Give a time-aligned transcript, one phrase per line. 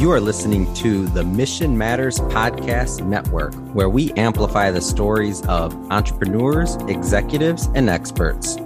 [0.00, 5.74] You are listening to the Mission Matters Podcast Network, where we amplify the stories of
[5.92, 8.56] entrepreneurs, executives, and experts.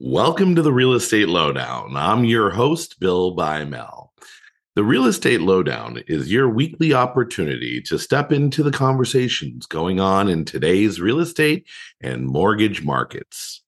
[0.00, 1.96] Welcome to the Real Estate Lowdown.
[1.96, 4.08] I'm your host, Bill Bymel.
[4.74, 10.28] The Real Estate Lowdown is your weekly opportunity to step into the conversations going on
[10.28, 11.68] in today's real estate
[12.00, 13.62] and mortgage markets.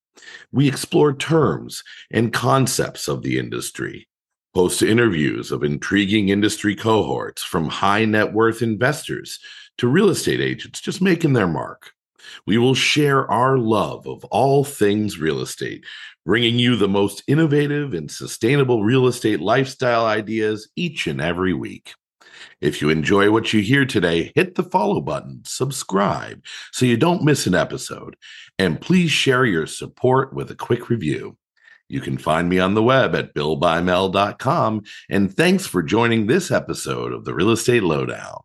[0.53, 4.09] We explore terms and concepts of the industry,
[4.55, 9.39] host interviews of intriguing industry cohorts from high net worth investors
[9.79, 11.93] to real estate agents just making their mark.
[12.47, 15.85] We will share our love of all things real estate,
[16.27, 21.95] bringing you the most innovative and sustainable real estate lifestyle ideas each and every week.
[22.61, 27.25] If you enjoy what you hear today, hit the follow button, subscribe so you don't
[27.25, 28.17] miss an episode,
[28.59, 31.37] and please share your support with a quick review.
[31.89, 34.83] You can find me on the web at billbymel.com.
[35.09, 38.41] And thanks for joining this episode of the Real Estate Lowdown.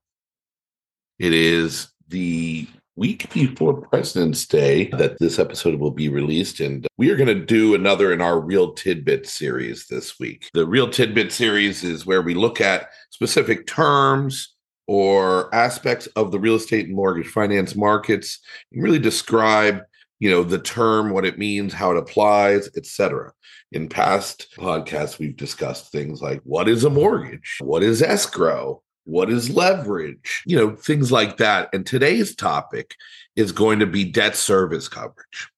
[1.20, 6.60] It is the week before President's Day that this episode will be released.
[6.60, 10.50] And we are going to do another in our Real Tidbit series this week.
[10.54, 14.54] The Real Tidbit series is where we look at specific terms
[14.88, 18.40] or aspects of the real estate and mortgage finance markets
[18.72, 19.82] and really describe
[20.20, 23.32] you know the term what it means how it applies etc
[23.72, 29.30] in past podcasts we've discussed things like what is a mortgage what is escrow what
[29.30, 30.44] is leverage?
[30.46, 31.70] You know, things like that.
[31.74, 32.96] And today's topic
[33.36, 35.50] is going to be debt service coverage.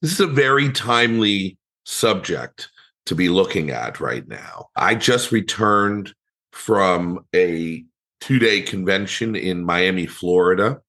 [0.00, 2.68] This is a very timely subject
[3.06, 4.68] to be looking at right now.
[4.76, 6.14] I just returned
[6.52, 7.84] from a
[8.20, 10.80] two day convention in Miami, Florida,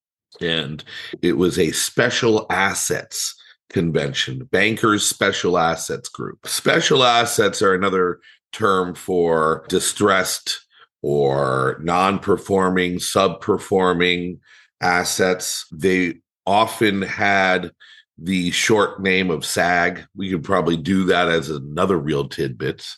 [0.42, 0.84] and
[1.22, 3.36] it was a special assets
[3.70, 6.48] convention, Bankers Special Assets Group.
[6.48, 8.20] Special assets are another
[8.52, 10.63] term for distressed
[11.04, 14.40] or non performing, sub performing
[14.82, 15.68] assets.
[15.72, 16.16] They
[16.48, 17.72] often had
[18.18, 20.06] the short name of SAG.
[20.16, 22.98] We could probably do that as another real tidbits.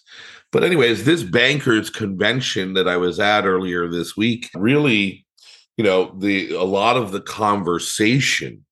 [0.52, 5.26] But, anyways, this bankers convention that I was at earlier this week really,
[5.76, 8.64] you know, the a lot of the conversation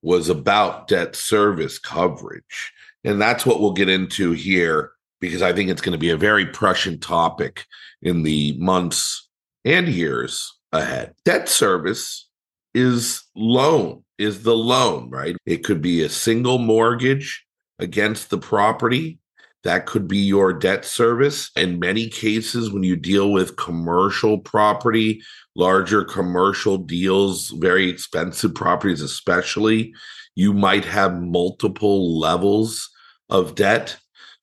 [0.00, 2.72] was about debt service coverage.
[3.04, 6.16] And that's what we'll get into here because I think it's going to be a
[6.16, 7.64] very prescient topic
[8.02, 9.28] in the months
[9.64, 11.14] and years ahead.
[11.24, 12.28] Debt service
[12.74, 15.36] is loan, is the loan, right?
[15.46, 17.44] It could be a single mortgage
[17.78, 19.18] against the property.
[19.64, 21.50] That could be your debt service.
[21.56, 25.22] In many cases, when you deal with commercial property,
[25.56, 29.92] larger commercial deals, very expensive properties, especially,
[30.36, 32.90] you might have multiple levels
[33.30, 33.96] of debt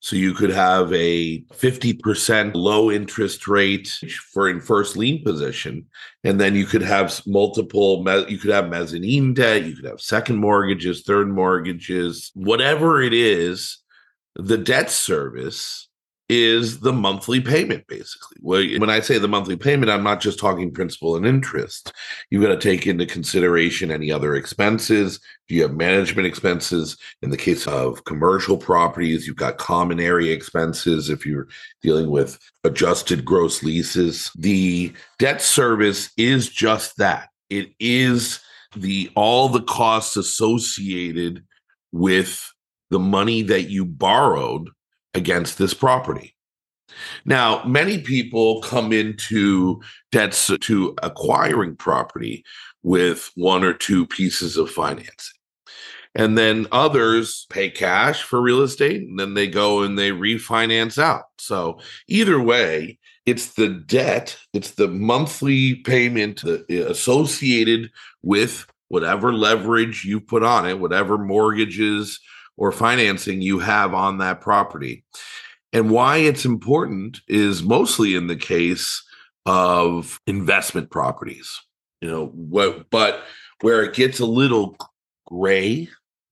[0.04, 3.88] so you could have a 50% low interest rate
[4.34, 5.86] for in first lien position.
[6.24, 10.36] And then you could have multiple, you could have mezzanine debt, you could have second
[10.36, 13.78] mortgages, third mortgages, whatever it is,
[14.36, 15.88] the debt service
[16.28, 18.38] is the monthly payment basically.
[18.40, 21.92] When i say the monthly payment i'm not just talking principal and interest.
[22.30, 25.20] You've got to take into consideration any other expenses.
[25.48, 26.96] Do you have management expenses?
[27.20, 31.48] In the case of commercial properties you've got common area expenses if you're
[31.82, 34.30] dealing with adjusted gross leases.
[34.34, 37.28] The debt service is just that.
[37.50, 38.40] It is
[38.76, 41.44] the all the costs associated
[41.92, 42.50] with
[42.90, 44.70] the money that you borrowed
[45.14, 46.34] against this property.
[47.24, 49.80] Now, many people come into
[50.12, 52.44] debts to acquiring property
[52.82, 55.34] with one or two pieces of financing.
[56.14, 61.02] And then others pay cash for real estate and then they go and they refinance
[61.02, 61.24] out.
[61.38, 67.90] So, either way, it's the debt, it's the monthly payment uh, associated
[68.22, 72.20] with whatever leverage you put on it, whatever mortgages
[72.56, 75.04] or financing you have on that property.
[75.72, 79.02] And why it's important is mostly in the case
[79.46, 81.60] of investment properties.
[82.00, 83.24] You know, what but
[83.60, 84.76] where it gets a little
[85.26, 85.88] gray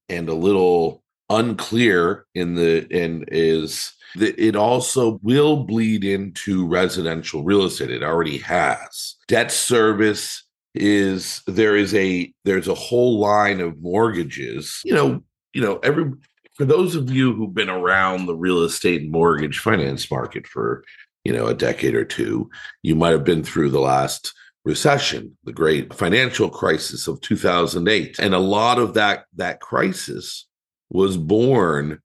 [0.09, 7.43] and a little unclear in the and is that it also will bleed into residential
[7.43, 13.61] real estate it already has debt service is there is a there's a whole line
[13.61, 15.23] of mortgages you know
[15.53, 16.13] you know, every
[16.55, 20.85] for those of you who've been around the real estate mortgage finance market for,
[21.25, 22.51] you know, a decade or two,
[22.83, 24.35] you might have been through the last
[24.65, 28.19] recession, the great financial crisis of 2008.
[28.19, 30.47] And a lot of that that crisis
[30.91, 32.01] was born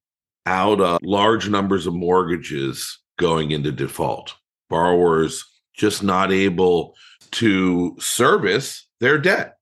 [0.45, 4.33] out of large numbers of mortgages going into default.
[4.69, 5.43] Borrowers
[5.75, 6.95] just not able
[7.31, 9.57] to service their debt,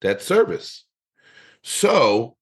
[0.00, 0.84] debt service.
[1.62, 2.35] So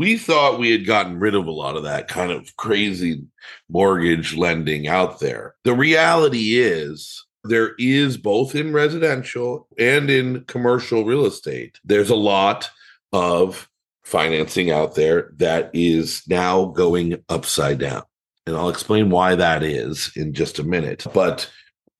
[0.00, 3.22] we thought we had gotten rid of a lot of that kind of crazy
[3.68, 5.54] mortgage lending out there.
[5.64, 12.16] The reality is, there is both in residential and in commercial real estate, there's a
[12.16, 12.70] lot
[13.12, 13.68] of
[14.02, 18.04] financing out there that is now going upside down.
[18.46, 21.04] And I'll explain why that is in just a minute.
[21.12, 21.50] But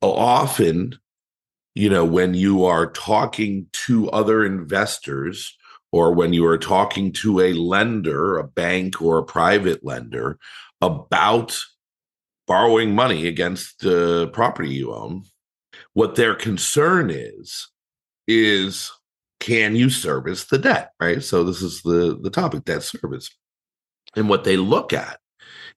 [0.00, 0.98] often,
[1.74, 5.54] you know, when you are talking to other investors
[5.92, 10.38] or when you are talking to a lender, a bank or a private lender
[10.80, 11.58] about
[12.46, 15.24] borrowing money against the property you own,
[15.94, 17.68] what their concern is,
[18.26, 18.90] is
[19.40, 21.22] can you service the debt, right?
[21.22, 23.30] So this is the, the topic, debt service.
[24.14, 25.18] And what they look at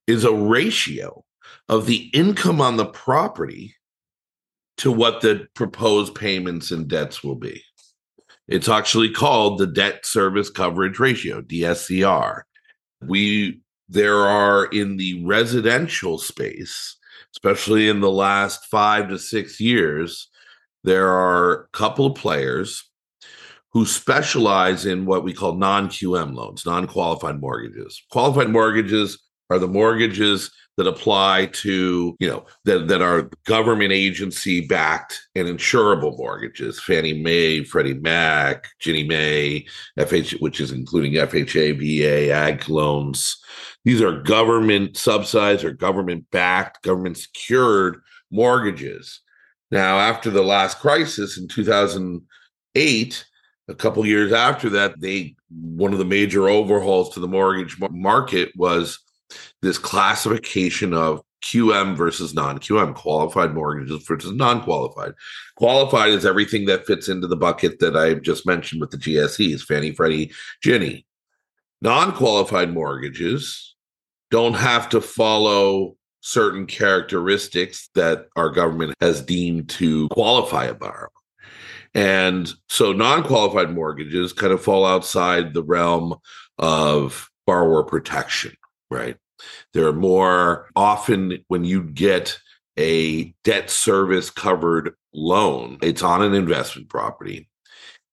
[0.07, 1.23] is a ratio
[1.69, 3.75] of the income on the property
[4.77, 7.63] to what the proposed payments and debts will be.
[8.53, 12.43] It's actually called the debt service coverage ratio, DSCR.
[13.01, 16.95] We there are in the residential space,
[17.31, 20.29] especially in the last 5 to 6 years,
[20.83, 22.83] there are a couple of players
[23.71, 28.03] who specialize in what we call non-QM loans, non-qualified mortgages.
[28.11, 29.17] Qualified mortgages
[29.49, 35.47] are the mortgages that apply to, you know, that, that are government agency backed and
[35.47, 39.65] insurable mortgages, Fannie Mae, Freddie Mac, Ginnie Mae,
[39.99, 43.37] FH, which is including FHA, VA, ag loans.
[43.85, 48.01] These are government subsidized or government backed, government secured
[48.31, 49.21] mortgages.
[49.69, 53.25] Now, after the last crisis in 2008,
[53.69, 58.51] a couple years after that, they one of the major overhauls to the mortgage market
[58.55, 58.99] was
[59.63, 65.13] this classification of QM versus non QM, qualified mortgages versus non qualified.
[65.55, 69.61] Qualified is everything that fits into the bucket that I just mentioned with the GSEs
[69.61, 70.31] Fannie, Freddie,
[70.61, 71.05] Ginnie.
[71.81, 73.75] Non qualified mortgages
[74.31, 81.11] don't have to follow certain characteristics that our government has deemed to qualify a borrower.
[81.93, 86.15] And so non qualified mortgages kind of fall outside the realm
[86.57, 88.55] of borrower protection,
[88.89, 89.17] right?
[89.73, 92.39] There are more often when you get
[92.77, 97.49] a debt service covered loan, it's on an investment property.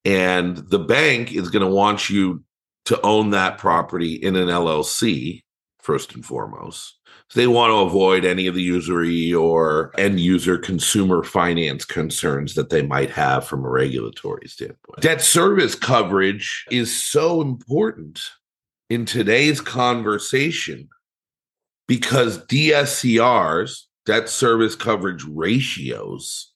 [0.05, 2.43] And the bank is going to want you
[2.87, 5.43] to own that property in an LLC,
[5.79, 6.99] first and foremost.
[7.29, 12.55] So they want to avoid any of the usury or end user consumer finance concerns
[12.55, 15.01] that they might have from a regulatory standpoint.
[15.01, 18.21] Debt service coverage is so important
[18.89, 20.89] in today's conversation
[21.91, 26.53] because DSCRs, debt service coverage ratios,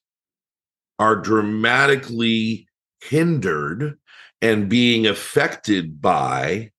[0.97, 2.69] are dramatically
[3.03, 3.97] hindered
[4.41, 6.71] and being affected by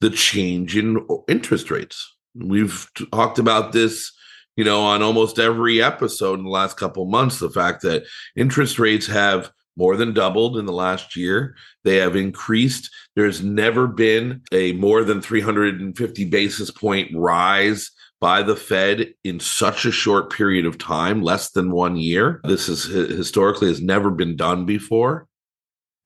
[0.00, 2.16] the change in interest rates.
[2.34, 4.10] We've talked about this,
[4.56, 7.40] you know, on almost every episode in the last couple months.
[7.40, 8.04] The fact that
[8.34, 11.54] interest rates have more than doubled in the last year.
[11.84, 12.90] They have increased.
[13.16, 19.84] There's never been a more than 350 basis point rise by the Fed in such
[19.84, 22.40] a short period of time, less than one year.
[22.44, 25.26] This is historically has never been done before.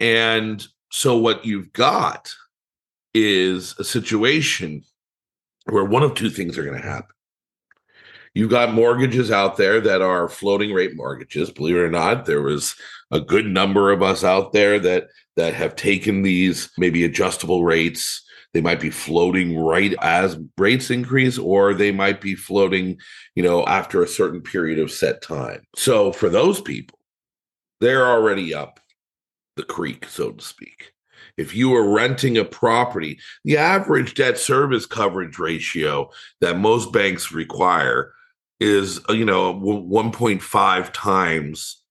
[0.00, 2.32] And so what you've got
[3.12, 4.82] is a situation
[5.66, 7.15] where one of two things are going to happen.
[8.37, 11.50] You've got mortgages out there that are floating rate mortgages.
[11.50, 12.75] Believe it or not, there was
[13.11, 18.23] a good number of us out there that that have taken these maybe adjustable rates.
[18.52, 23.00] They might be floating right as rates increase, or they might be floating,
[23.35, 25.62] you know, after a certain period of set time.
[25.75, 26.99] So for those people,
[27.81, 28.81] they're already up
[29.57, 30.93] the creek, so to speak.
[31.38, 36.11] If you are renting a property, the average debt service coverage ratio
[36.43, 38.12] that most banks require
[38.60, 41.82] is uh, you know 1.5 times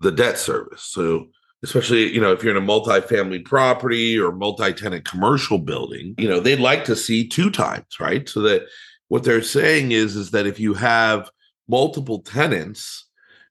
[0.00, 0.82] the debt service.
[0.82, 1.26] So
[1.62, 6.40] especially you know if you're in a multi-family property or multi-tenant commercial building you know
[6.40, 8.28] they'd like to see two times right?
[8.28, 8.62] So that
[9.08, 11.30] what they're saying is is that if you have
[11.68, 13.06] multiple tenants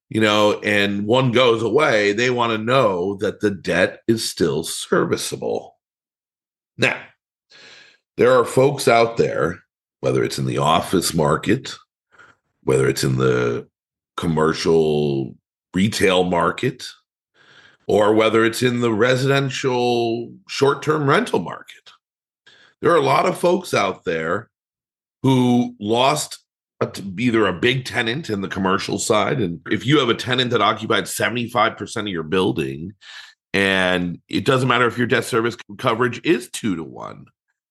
[0.10, 4.64] you know and one goes away they want to know that the debt is still
[4.64, 5.78] serviceable.
[6.78, 7.02] Now
[8.18, 9.60] there are folks out there
[10.02, 11.76] whether it's in the office market
[12.64, 13.68] whether it's in the
[14.18, 15.36] commercial
[15.74, 16.86] retail market
[17.88, 21.92] or whether it's in the residential short term rental market.
[22.82, 24.50] There are a lot of folks out there
[25.24, 26.40] who lost
[26.82, 29.40] a, either a big tenant in the commercial side.
[29.40, 32.94] And if you have a tenant that occupied 75% of your building,
[33.54, 37.26] and it doesn't matter if your debt service coverage is two to one,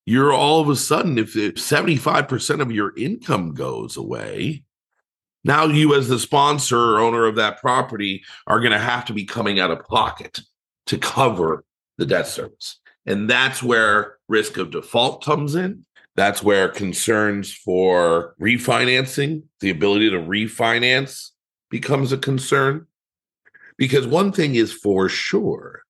[0.06, 4.64] you're all of a sudden, if 75% of your income goes away,
[5.44, 9.12] now you, as the sponsor or owner of that property, are going to have to
[9.12, 10.40] be coming out of pocket
[10.86, 11.64] to cover
[11.98, 12.78] the debt service.
[13.06, 15.86] And that's where risk of default comes in.
[16.16, 21.30] That's where concerns for refinancing, the ability to refinance
[21.70, 22.86] becomes a concern.
[23.78, 25.82] Because one thing is for sure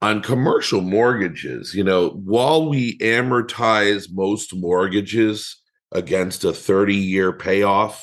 [0.00, 5.58] on commercial mortgages, you know, while we amortize most mortgages
[5.92, 8.02] against a 30 year payoff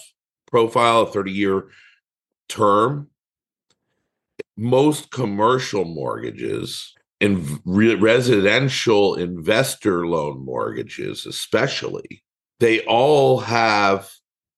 [0.49, 1.69] profile, a 30 year
[2.47, 3.09] term,
[4.57, 12.23] most commercial mortgages and re- residential investor loan mortgages, especially,
[12.59, 14.09] they all have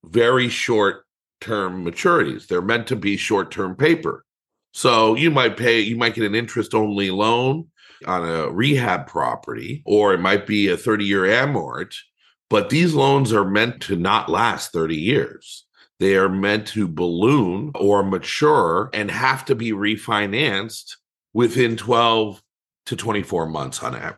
[0.05, 1.05] very short
[1.39, 2.47] term maturities.
[2.47, 4.25] They're meant to be short term paper.
[4.73, 7.67] So you might pay, you might get an interest only loan
[8.05, 11.95] on a rehab property, or it might be a 30 year amort,
[12.49, 15.65] but these loans are meant to not last 30 years.
[16.01, 20.95] They are meant to balloon or mature and have to be refinanced
[21.31, 22.41] within 12
[22.87, 24.17] to 24 months on average.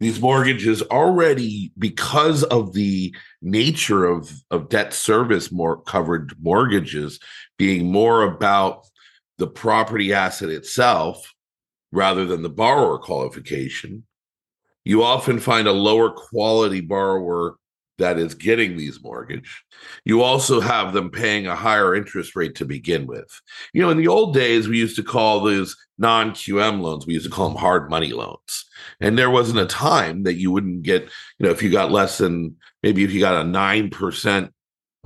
[0.00, 7.20] These mortgages already, because of the nature of, of debt service more covered mortgages
[7.58, 8.86] being more about
[9.36, 11.34] the property asset itself
[11.92, 14.06] rather than the borrower qualification,
[14.82, 17.58] you often find a lower quality borrower
[17.98, 19.64] that is getting these mortgage.
[20.04, 23.40] You also have them paying a higher interest rate to begin with.
[23.72, 27.14] You know, in the old days, we used to call those non QM loans, we
[27.14, 28.64] used to call them hard money loans.
[29.00, 31.04] And there wasn't a time that you wouldn't get,
[31.38, 34.50] you know, if you got less than maybe if you got a 9%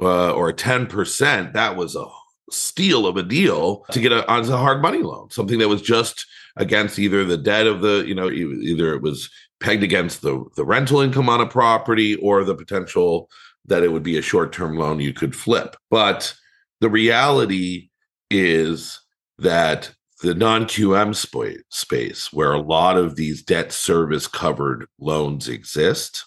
[0.02, 2.06] uh, or a 10%, that was a
[2.50, 5.82] steal of a deal to get a, on a hard money loan, something that was
[5.82, 10.44] just against either the debt of the, you know, either it was pegged against the,
[10.56, 13.28] the rental income on a property or the potential
[13.66, 15.76] that it would be a short term loan you could flip.
[15.90, 16.34] But
[16.80, 17.90] the reality
[18.30, 19.00] is
[19.38, 25.48] that the non QM sp- space, where a lot of these debt service covered loans
[25.48, 26.24] exist,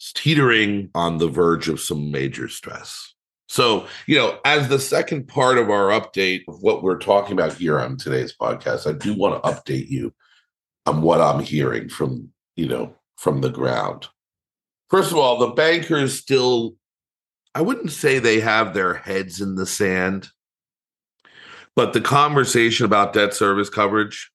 [0.00, 3.14] is teetering on the verge of some major stress.
[3.48, 7.54] So, you know, as the second part of our update of what we're talking about
[7.54, 10.14] here on today's podcast, I do want to update you
[10.86, 14.08] on what I'm hearing from you know, from the ground.
[14.88, 16.74] First of all, the bankers still,
[17.54, 20.28] I wouldn't say they have their heads in the sand,
[21.76, 24.30] but the conversation about debt service coverage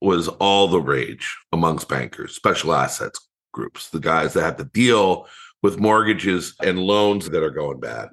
[0.00, 3.20] was all the rage amongst bankers, special assets
[3.52, 5.26] groups, the guys that have to deal
[5.62, 8.08] with mortgages and loans that are going bad.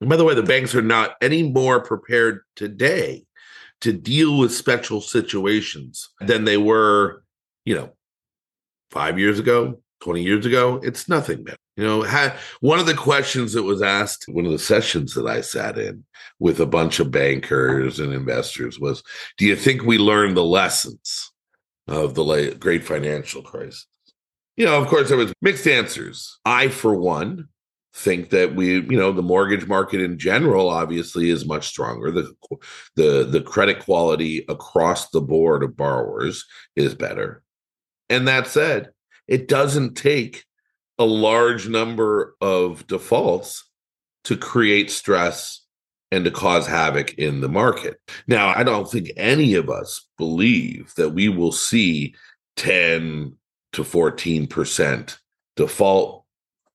[0.00, 3.24] And by the way, the banks are not any more prepared today
[3.80, 7.22] to deal with special situations than they were,
[7.64, 7.92] you know,
[8.90, 11.56] five years ago, 20 years ago, it's nothing, man.
[11.76, 15.26] You know, had, one of the questions that was asked, one of the sessions that
[15.26, 16.04] I sat in
[16.38, 19.02] with a bunch of bankers and investors was,
[19.36, 21.32] do you think we learned the lessons
[21.86, 23.86] of the great financial crisis?
[24.56, 26.38] You know, of course, there was mixed answers.
[26.44, 27.48] I, for one,
[27.94, 32.10] think that we, you know, the mortgage market in general obviously is much stronger.
[32.10, 32.34] The
[32.96, 36.44] the the credit quality across the board of borrowers
[36.76, 37.42] is better.
[38.08, 38.90] And that said,
[39.26, 40.44] it doesn't take
[40.98, 43.68] a large number of defaults
[44.24, 45.64] to create stress
[46.10, 48.00] and to cause havoc in the market.
[48.26, 52.14] Now, I don't think any of us believe that we will see
[52.56, 53.36] 10
[53.74, 55.18] to 14%
[55.56, 56.24] default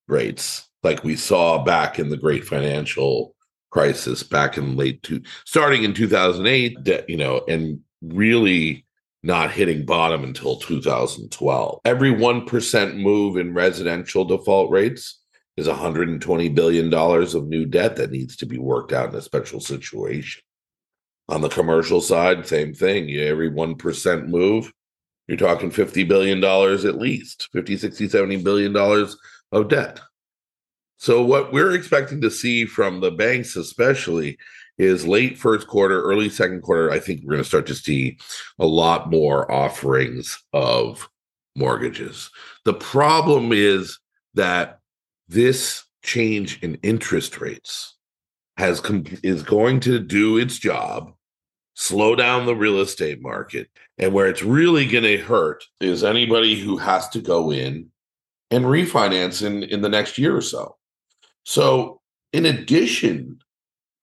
[0.07, 3.35] rates like we saw back in the great financial
[3.71, 8.85] crisis back in late two starting in 2008 you know and really
[9.23, 11.79] not hitting bottom until 2012.
[11.85, 15.21] Every 1% move in residential default rates
[15.55, 19.61] is $120 billion of new debt that needs to be worked out in a special
[19.61, 20.41] situation.
[21.29, 23.09] On the commercial side, same thing.
[23.11, 24.73] Every 1% move,
[25.27, 29.15] you're talking $50 billion at least, 50, 60, 70 billion dollars
[29.53, 30.01] of debt.
[30.97, 34.37] So what we're expecting to see from the banks especially
[34.83, 36.91] is late first quarter, early second quarter.
[36.91, 38.17] I think we're going to start to see
[38.59, 41.09] a lot more offerings of
[41.55, 42.29] mortgages.
[42.65, 43.99] The problem is
[44.33, 44.79] that
[45.27, 47.95] this change in interest rates
[48.57, 51.13] has com- is going to do its job
[51.75, 56.59] slow down the real estate market and where it's really going to hurt is anybody
[56.59, 57.89] who has to go in
[58.51, 60.75] and refinance in, in the next year or so.
[61.43, 61.99] So,
[62.31, 63.39] in addition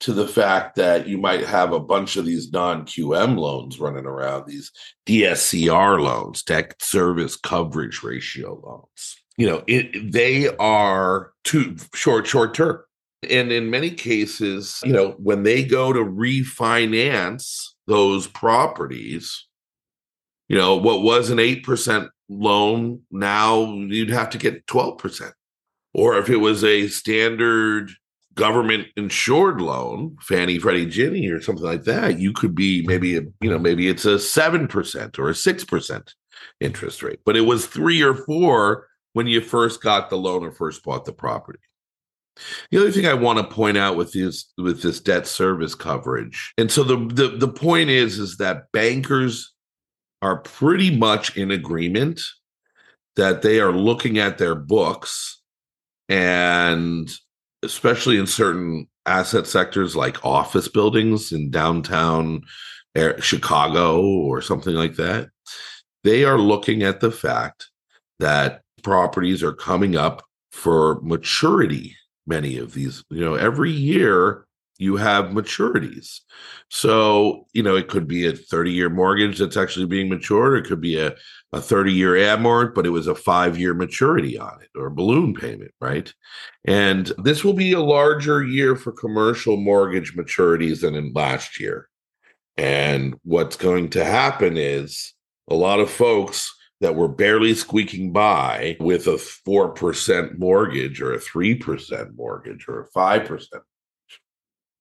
[0.00, 4.06] to the fact that you might have a bunch of these non QM loans running
[4.06, 4.72] around, these
[5.06, 12.54] DSCR loans, debt service coverage ratio loans, you know, it, they are too short, short
[12.54, 12.80] term.
[13.28, 19.46] And in many cases, you know, when they go to refinance those properties,
[20.48, 25.32] you know, what was an 8% loan, now you'd have to get 12%.
[25.92, 27.90] Or if it was a standard
[28.40, 33.50] government insured loan, Fannie, Freddie, Ginnie, or something like that, you could be maybe, you
[33.50, 36.14] know, maybe it's a 7% or a 6%
[36.58, 40.52] interest rate, but it was three or four when you first got the loan or
[40.52, 41.58] first bought the property.
[42.70, 46.54] The other thing I want to point out with this with this debt service coverage,
[46.56, 49.52] and so the, the the point is is that bankers
[50.22, 52.22] are pretty much in agreement
[53.16, 55.42] that they are looking at their books
[56.08, 57.10] and
[57.62, 62.42] especially in certain asset sectors like office buildings in downtown
[63.20, 65.28] Chicago or something like that,
[66.04, 67.68] they are looking at the fact
[68.18, 71.96] that properties are coming up for maturity.
[72.26, 74.46] Many of these, you know, every year
[74.78, 76.20] you have maturities.
[76.70, 80.68] So, you know, it could be a 30 year mortgage that's actually being matured, it
[80.68, 81.14] could be a,
[81.52, 85.34] a 30 year amort, but it was a five year maturity on it or balloon
[85.34, 86.12] payment, right?
[86.64, 91.88] And this will be a larger year for commercial mortgage maturities than in last year.
[92.56, 95.14] And what's going to happen is
[95.48, 101.18] a lot of folks that were barely squeaking by with a 4% mortgage or a
[101.18, 103.46] 3% mortgage or a 5%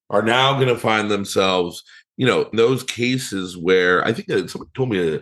[0.10, 1.84] are now going to find themselves,
[2.18, 5.20] you know, those cases where I think that somebody told me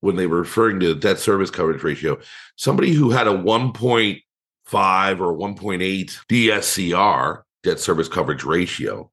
[0.00, 2.18] when they were referring to debt service coverage ratio,
[2.56, 4.20] somebody who had a 1.5
[5.20, 9.10] or 1.8 DSCR, debt service coverage ratio,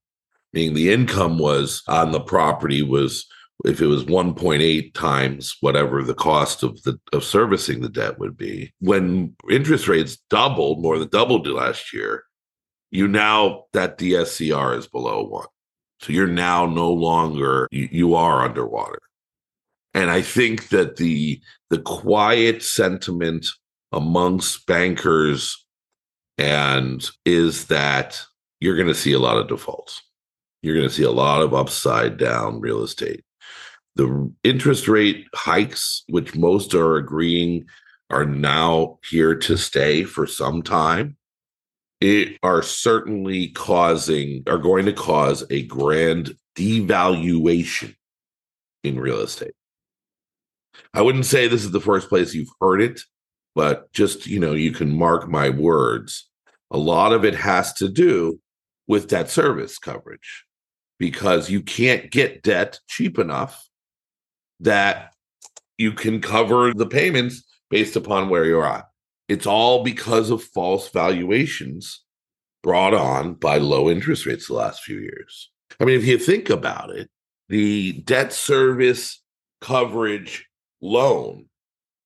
[0.54, 3.26] meaning the income was on the property was
[3.66, 8.38] if it was 1.8 times whatever the cost of the of servicing the debt would
[8.38, 12.24] be when interest rates doubled more than doubled last year
[12.92, 15.48] you now that DSCR is below one.
[16.00, 19.00] So you're now no longer you, you are underwater.
[19.98, 23.48] And I think that the the quiet sentiment
[23.92, 25.66] amongst bankers
[26.38, 28.22] and is that
[28.60, 30.04] you're going to see a lot of defaults.
[30.62, 33.24] You're going to see a lot of upside down real estate.
[33.96, 37.66] The interest rate hikes, which most are agreeing
[38.12, 41.18] are now here to stay for some time,
[42.02, 47.96] it are certainly causing are going to cause a grand devaluation
[48.84, 49.57] in real estate.
[50.94, 53.02] I wouldn't say this is the first place you've heard it,
[53.56, 56.30] but just, you know, you can mark my words.
[56.72, 58.40] A lot of it has to do
[58.88, 60.46] with debt service coverage
[61.00, 63.68] because you can't get debt cheap enough
[64.60, 65.14] that
[65.78, 68.86] you can cover the payments based upon where you're at.
[69.28, 72.04] It's all because of false valuations
[72.64, 75.52] brought on by low interest rates the last few years.
[75.80, 77.10] I mean, if you think about it,
[77.50, 79.22] the debt service
[79.62, 80.48] coverage
[80.82, 81.46] loan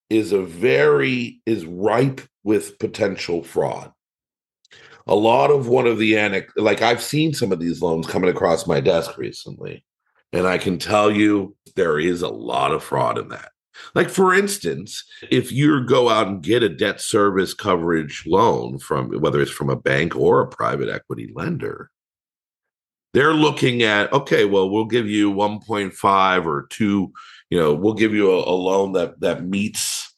[0.09, 3.91] is a very is ripe with potential fraud.
[5.07, 8.29] A lot of one of the anec like I've seen some of these loans coming
[8.29, 9.83] across my desk recently,
[10.33, 13.51] and I can tell you there is a lot of fraud in that.
[13.95, 19.09] Like, for instance, if you go out and get a debt service coverage loan from
[19.21, 21.89] whether it's from a bank or a private equity lender,
[23.13, 27.11] they're looking at, okay, well, we'll give you 1.5 or 2,
[27.51, 30.11] you know, we'll give you a, a loan that that meets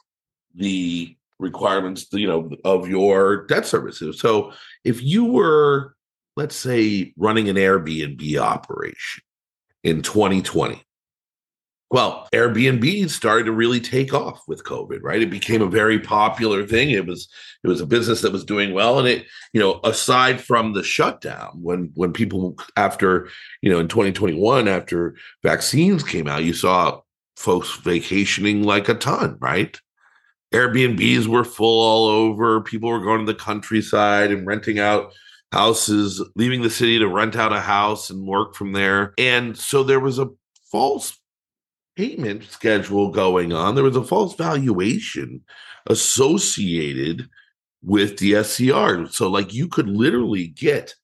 [0.55, 4.19] the requirements, you know, of your debt services.
[4.19, 4.53] So
[4.85, 5.95] if you were,
[6.37, 9.23] let's say, running an Airbnb operation
[9.83, 10.85] in 2020,
[11.93, 15.21] well, Airbnb started to really take off with COVID, right?
[15.21, 16.89] It became a very popular thing.
[16.89, 17.29] It was
[17.63, 20.81] it was a business that was doing well, and it you know aside from the
[20.81, 23.29] shutdown, when when people after
[23.61, 26.99] you know in 2021 after vaccines came out, you saw
[27.35, 29.77] folks vacationing like a ton, right?
[30.53, 32.61] Airbnbs were full all over.
[32.61, 35.11] People were going to the countryside and renting out
[35.51, 39.13] houses, leaving the city to rent out a house and work from there.
[39.17, 40.29] And so there was a
[40.71, 41.19] false
[41.95, 43.75] payment schedule going on.
[43.75, 45.41] There was a false valuation
[45.87, 47.27] associated
[47.83, 49.07] with the SCR.
[49.11, 50.95] So, like, you could literally get,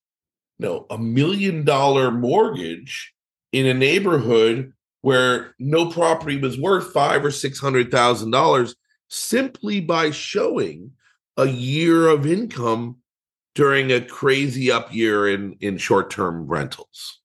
[0.58, 3.14] you know, a million dollar mortgage
[3.52, 8.76] in a neighborhood where no property was worth five or six hundred thousand dollars
[9.08, 10.92] simply by showing
[11.38, 12.98] a year of income
[13.56, 17.20] during a crazy up year in, in short term rentals?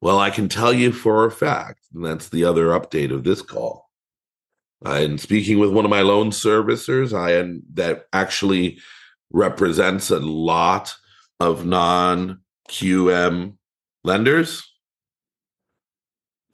[0.00, 3.42] Well, I can tell you for a fact, and that's the other update of this
[3.42, 3.90] call.
[4.84, 8.78] And speaking with one of my loan servicers, I am that actually
[9.32, 10.94] represents a lot
[11.40, 13.54] of non QM
[14.04, 14.72] lenders.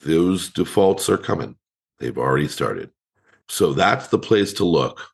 [0.05, 1.55] Those defaults are coming.
[1.99, 2.91] They've already started.
[3.49, 5.07] So that's the place to look.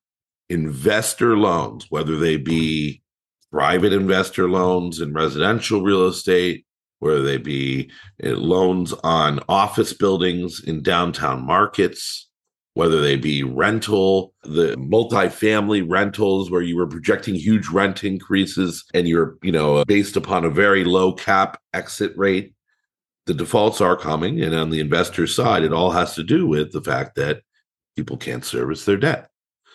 [0.50, 3.02] Investor loans, whether they be
[3.52, 6.66] private investor loans in residential real estate,
[7.00, 7.90] whether they be
[8.22, 12.30] eh, loans on office buildings in downtown markets,
[12.74, 19.08] whether they be rental, the multifamily rentals where you were projecting huge rent increases and
[19.08, 22.54] you're, you know, based upon a very low cap exit rate.
[23.26, 24.42] The defaults are coming.
[24.42, 27.42] And on the investor side, it all has to do with the fact that
[27.96, 29.30] people can't service their debt.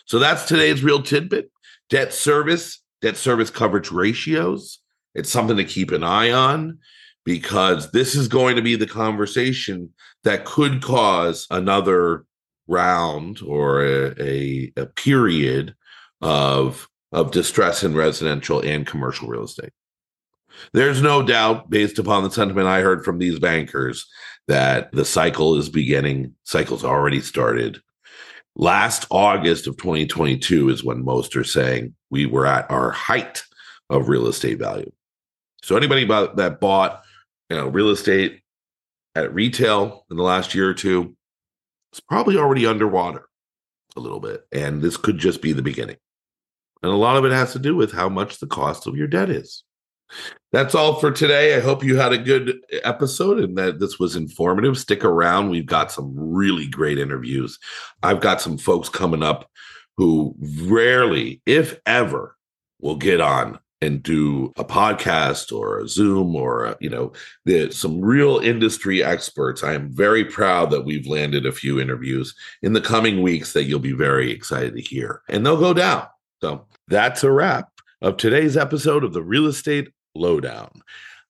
[0.05, 1.51] So that's today's real tidbit
[1.89, 4.81] debt service, debt service coverage ratios.
[5.15, 6.79] It's something to keep an eye on
[7.25, 9.93] because this is going to be the conversation
[10.25, 12.25] that could cause another
[12.67, 15.75] round or a, a, a period
[16.21, 19.71] of of distress in residential and commercial real estate.
[20.73, 24.07] There's no doubt, based upon the sentiment I heard from these bankers,
[24.49, 26.35] that the cycle is beginning.
[26.45, 27.81] Cycle's already started.
[28.55, 33.43] Last August of 2022 is when most are saying we were at our height
[33.91, 34.91] of real estate value.
[35.63, 37.03] So anybody that bought,
[37.51, 38.41] you know, real estate
[39.15, 41.17] at retail in the last year or two
[41.93, 43.29] is probably already underwater
[43.97, 44.47] a little bit.
[44.53, 45.97] And this could just be the beginning.
[46.83, 49.07] And a lot of it has to do with how much the cost of your
[49.07, 49.65] debt is.
[50.53, 51.57] That's all for today.
[51.57, 54.79] I hope you had a good episode and that this was informative.
[54.79, 55.51] Stick around.
[55.51, 57.59] We've got some really great interviews.
[58.03, 59.51] I've got some folks coming up
[59.97, 62.37] who rarely, if ever,
[62.81, 67.13] will get on and do a podcast or a Zoom or a, you know
[67.45, 69.63] the, some real industry experts.
[69.63, 73.65] I am very proud that we've landed a few interviews in the coming weeks that
[73.65, 76.07] you'll be very excited to hear, and they'll go down.
[76.41, 77.71] So that's a wrap
[78.03, 80.83] of today's episode of the Real Estate Lowdown.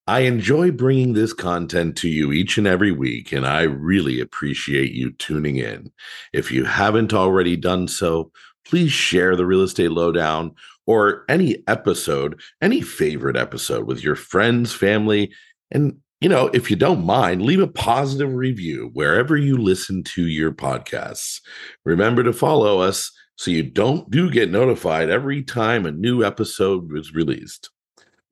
[0.08, 4.92] I enjoy bringing this content to you each and every week, and I really appreciate
[4.92, 5.90] you tuning in.
[6.32, 8.30] If you haven't already done so,
[8.64, 10.54] please share the Real Estate Lowdown
[10.86, 15.32] or any episode, any favorite episode with your friends, family,
[15.72, 20.26] and you know, if you don't mind, leave a positive review wherever you listen to
[20.26, 21.40] your podcasts.
[21.84, 26.96] Remember to follow us so you don't do get notified every time a new episode
[26.96, 27.70] is released.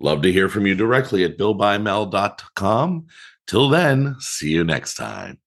[0.00, 3.07] Love to hear from you directly at billbymel.com.
[3.46, 5.38] Till then, see you next time.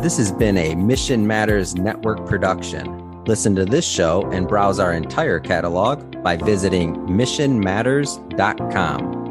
[0.00, 3.22] This has been a Mission Matters Network production.
[3.24, 9.29] Listen to this show and browse our entire catalog by visiting missionmatters.com.